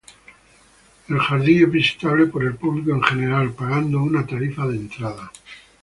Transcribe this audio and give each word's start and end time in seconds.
El 1.09 1.19
jardín 1.19 1.63
es 1.65 1.71
visitable 1.71 2.25
por 2.25 2.43
el 2.43 2.55
público 2.55 2.89
en 2.91 3.03
general, 3.03 3.53
pagando 3.53 4.01
una 4.01 4.25
tarifa 4.25 4.65
de 4.65 4.77
entrada. 4.77 5.31